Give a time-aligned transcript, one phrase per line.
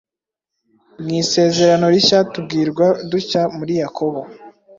[1.01, 4.21] Mu isezerano rishya tubwirwa dutya muri Yakobo